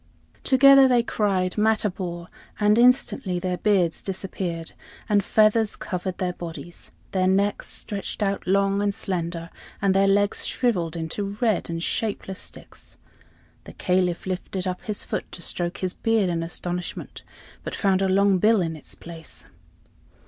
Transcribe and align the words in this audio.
Together 0.43 0.87
they 0.87 1.03
cried 1.03 1.59
"Matabor," 1.59 2.25
and 2.59 2.79
instantly 2.79 3.37
their 3.37 3.59
beards 3.59 4.01
disappeared, 4.01 4.71
and 5.07 5.23
feathers 5.23 5.75
covered 5.75 6.17
their 6.17 6.33
bodies; 6.33 6.91
their 7.11 7.27
necks 7.27 7.67
stretched 7.67 8.23
out 8.23 8.47
long 8.47 8.81
and 8.81 8.95
slender, 8.95 9.51
and 9.79 9.93
their 9.93 10.07
legs 10.07 10.43
shriveled 10.47 10.95
into 10.95 11.37
red 11.39 11.69
and 11.69 11.83
shapeless 11.83 12.39
sticks. 12.39 12.97
The 13.65 13.73
Caliph 13.73 14.25
lifted 14.25 14.65
up 14.65 14.81
his 14.85 15.03
foot 15.03 15.31
to 15.33 15.41
stroke 15.43 15.77
his 15.77 15.93
beard 15.93 16.31
in 16.31 16.41
astonishment, 16.41 17.21
but 17.63 17.75
found 17.75 18.01
a 18.01 18.09
long 18.09 18.39
bill 18.39 18.59
in 18.59 18.75
its 18.75 18.95
place. 18.95 19.45